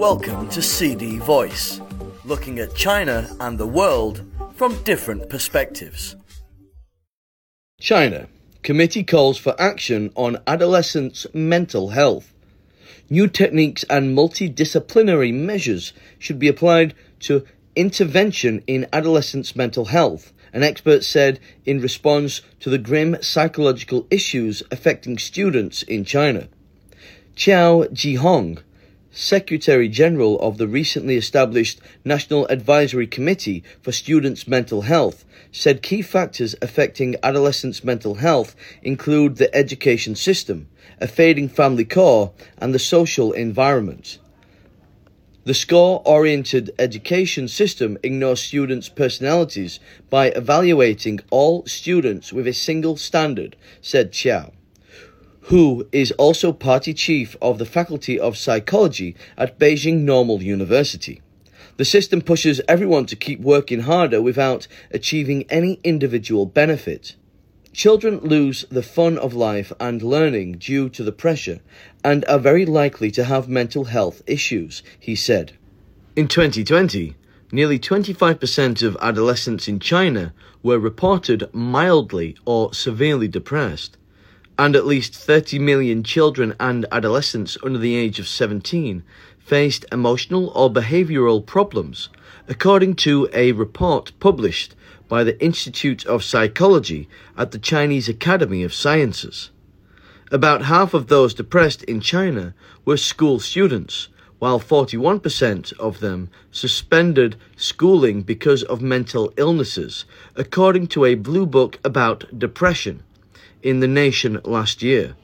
[0.00, 1.78] Welcome to CD Voice,
[2.24, 6.16] looking at China and the world from different perspectives.
[7.78, 8.26] China.
[8.62, 12.32] Committee calls for action on adolescents' mental health.
[13.10, 17.44] New techniques and multidisciplinary measures should be applied to
[17.76, 24.62] intervention in adolescents' mental health, an expert said in response to the grim psychological issues
[24.70, 26.48] affecting students in China.
[27.36, 28.62] Qiao Zhihong,
[29.12, 36.00] Secretary General of the recently established National Advisory Committee for Students' Mental Health, said key
[36.00, 40.68] factors affecting adolescents' mental health include the education system,
[41.00, 44.18] a fading family core, and the social environment.
[45.42, 52.96] The score oriented education system ignores students' personalities by evaluating all students with a single
[52.96, 54.52] standard, said Qiao
[55.42, 61.20] who is also party chief of the Faculty of Psychology at Beijing Normal University.
[61.76, 67.16] The system pushes everyone to keep working harder without achieving any individual benefit.
[67.72, 71.60] Children lose the fun of life and learning due to the pressure
[72.04, 75.52] and are very likely to have mental health issues, he said.
[76.16, 77.14] In 2020,
[77.52, 83.96] nearly 25% of adolescents in China were reported mildly or severely depressed
[84.60, 89.02] and at least 30 million children and adolescents under the age of 17
[89.38, 92.10] faced emotional or behavioral problems,
[92.46, 94.74] according to a report published
[95.08, 99.50] by the Institute of Psychology at the Chinese Academy of Sciences.
[100.30, 102.52] About half of those depressed in China
[102.84, 104.08] were school students,
[104.40, 110.04] while 41% of them suspended schooling because of mental illnesses,
[110.36, 113.02] according to a blue book about depression
[113.62, 115.16] in the nation last year.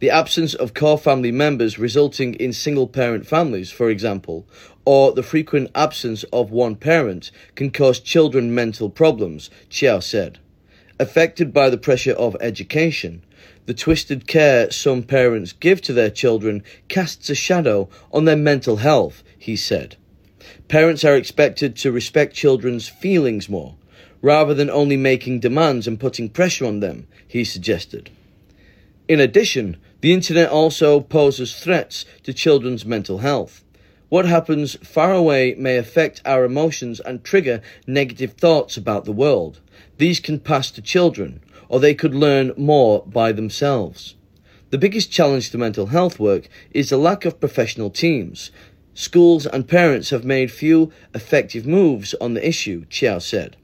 [0.00, 4.46] The absence of core family members resulting in single parent families, for example,
[4.84, 10.38] or the frequent absence of one parent can cause children mental problems, Qiao said.
[11.00, 13.24] Affected by the pressure of education,
[13.66, 18.76] the twisted care some parents give to their children casts a shadow on their mental
[18.76, 19.96] health, he said.
[20.68, 23.76] Parents are expected to respect children's feelings more,
[24.20, 28.10] rather than only making demands and putting pressure on them, he suggested.
[29.06, 33.64] In addition, the internet also poses threats to children's mental health.
[34.08, 39.60] What happens far away may affect our emotions and trigger negative thoughts about the world.
[39.98, 44.14] These can pass to children, or they could learn more by themselves.
[44.70, 48.50] The biggest challenge to mental health work is the lack of professional teams.
[48.94, 53.56] Schools and parents have made few effective moves on the issue, Qiao said.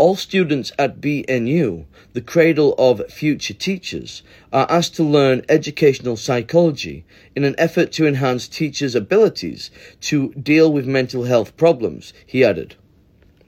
[0.00, 1.84] All students at BNU,
[2.14, 7.04] the cradle of future teachers, are asked to learn educational psychology
[7.36, 12.76] in an effort to enhance teachers' abilities to deal with mental health problems, he added.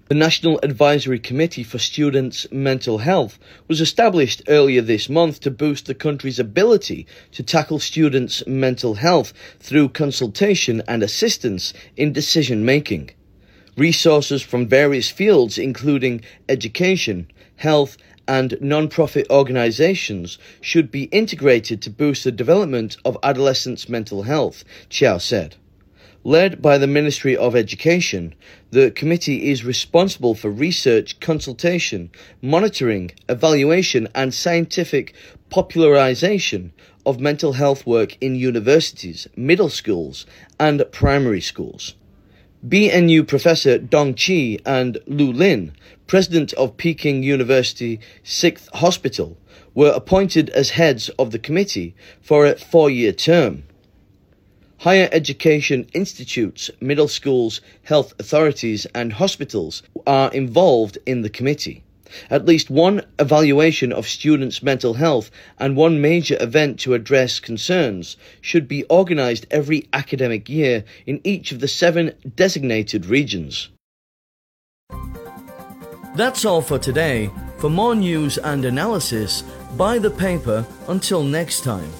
[0.08, 5.86] The National Advisory Committee for Students' Mental Health was established earlier this month to boost
[5.86, 13.12] the country's ability to tackle students' mental health through consultation and assistance in decision making.
[13.76, 17.96] Resources from various fields, including education, health,
[18.28, 25.18] and non-profit organizations should be integrated to boost the development of adolescents' mental health, Qiao
[25.18, 25.56] said.
[26.22, 28.34] Led by the Ministry of Education,
[28.70, 32.10] the committee is responsible for research, consultation,
[32.42, 35.14] monitoring, evaluation, and scientific
[35.48, 36.72] popularization
[37.06, 40.26] of mental health work in universities, middle schools,
[40.60, 41.94] and primary schools.
[42.66, 45.72] BNU professor Dong Qi and Lu Lin,
[46.06, 49.36] president of Peking University Sixth Hospital,
[49.74, 53.64] were appointed as heads of the committee for a four year term.
[54.78, 61.82] Higher education institutes, middle schools, health authorities, and hospitals are involved in the committee.
[62.30, 68.16] At least one evaluation of students' mental health and one major event to address concerns
[68.40, 73.68] should be organized every academic year in each of the seven designated regions.
[76.14, 77.30] That's all for today.
[77.58, 79.42] For more news and analysis,
[79.76, 81.90] buy the paper until next time.